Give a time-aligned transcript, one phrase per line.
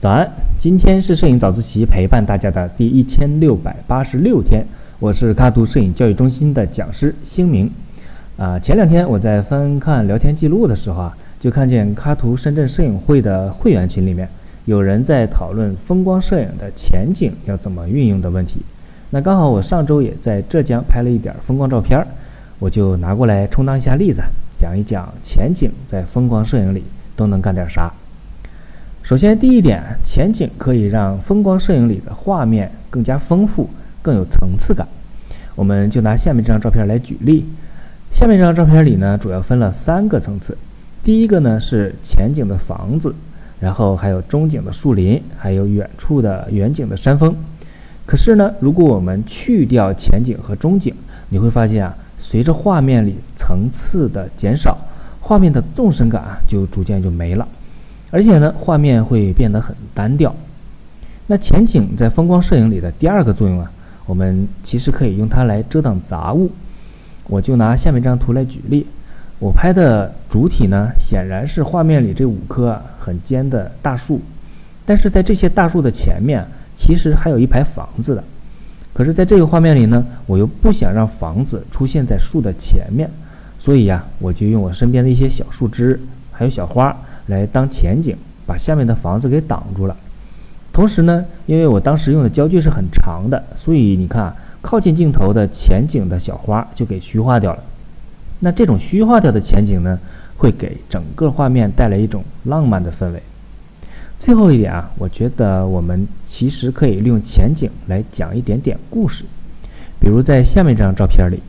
[0.00, 4.64] 早安，今天是摄影早自习陪伴大家的第一千六百八十六天，
[5.00, 7.68] 我是卡图摄影教育中心的讲师星明。
[8.36, 14.28] 啊，前两天我在翻看聊天记录的时候啊，就看见卡图深圳摄影会的会员群里面
[14.66, 18.60] 有人在讨论风光摄影的前景要怎么运用的问题。
[19.10, 22.06] 那刚好我上周也在浙江拍了一点风光照片，
[22.60, 24.22] 我就拿过来充当一下例子，
[24.58, 26.82] 讲一讲前景在风光摄影里
[27.14, 27.92] 都能干点啥。
[29.02, 33.70] 首先，第一点，前景可以让风光摄影里的画面更加丰富，
[34.02, 34.86] 更有层次感。
[35.54, 37.46] 我们就拿下面这张照片来举例。
[38.10, 40.58] 下面这张照片里呢，主要分了三个层次。
[41.04, 43.14] 第一个呢是前景的房子，
[43.60, 47.34] 然后还有中景的树林，还有远处的远景的山峰。
[48.04, 50.94] 可是呢，如果我们去掉前景和中景，
[51.28, 54.76] 你会发现啊，随着画面里层次的减少，
[55.20, 57.46] 画面的纵深感啊就逐渐就没了。
[58.10, 60.34] 而且呢，画面会变得很单调。
[61.26, 63.70] 那前景在风光摄影里的第二个作用啊，
[64.06, 66.50] 我们其实可以用它来遮挡杂物。
[67.26, 68.86] 我就拿下面这张图来举例。
[69.38, 74.20] 我拍的主体呢，显然是画面里这五棵很尖的大树，
[74.84, 78.24] 但是在这些大树的前面，其实还有一排房子的。
[78.98, 83.08] 可是，在这个画面里呢，我又不想让房子出现在树的前面，
[83.56, 86.00] 所以呀，我就用我身边的一些小树枝，
[86.32, 86.96] 还有小花。
[87.28, 89.96] 来当前景，把下面的房子给挡住了。
[90.72, 97.62] 同时呢，因为我当时用的焦距是很长的，所以你看，靠近镜头的前景的小花就给虚化掉了。
[98.40, 99.96] 那这种虚化掉的前景呢，
[100.36, 103.22] 会给整个画面带来一种浪漫的氛围。
[104.18, 109.24] 最后一点啊，我觉得我们其实可以利用前景来讲一点点故事。
[110.00, 111.40] 比如在下面这张照片里，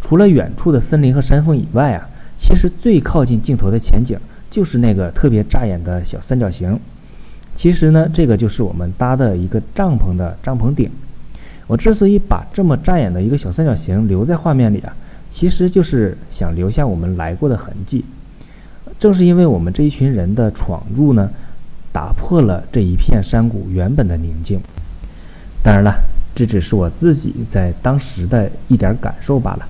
[0.00, 4.18] 除了远处的森林和山峰以外啊，其实最靠近镜头的前景。
[4.48, 6.78] 就是那个特别扎眼的小三角形，
[7.54, 10.88] 其实呢，这个就是我们搭的一个帐篷的帐篷顶。
[11.66, 14.96] 我之所以把这么扎眼的一个小三角形留在画面里啊，
[15.28, 18.04] 其实就是想留下我们来过的痕迹。
[18.98, 21.28] 正是因为我们这一群人的闯入呢，
[21.96, 24.60] 打破了这一片山谷原本的宁静。
[25.62, 25.94] 当然了，
[26.34, 29.66] 这只是我自己在当时的一点感受罢了。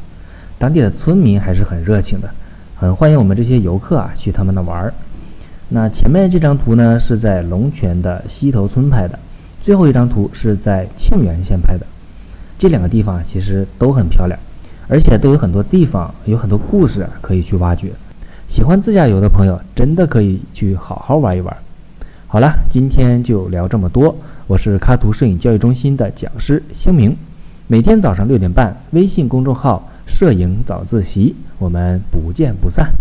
[0.59, 2.29] 当地的村民还是很热情的。
[2.75, 4.93] 很欢迎我们这些游客啊去他们那玩儿。
[5.69, 9.17] 那前面这张图呢是在龙泉的西头村拍的，
[9.63, 11.87] 最后一张图是在庆元县拍的。
[12.59, 14.37] 这两个地方其实都很漂亮，
[14.89, 17.93] 而且都有很多地方有很多故事可以去挖掘。
[18.49, 21.57] 喜欢自驾游的朋友真的可以去好好玩一玩。
[22.29, 24.15] 好了，今天就聊这么多。
[24.49, 27.17] 我是喀图摄影教育中心的讲师星明，
[27.69, 29.89] 每天早上六点半，微信公众号。
[30.07, 32.93] 摄影早自习，我们不见不散。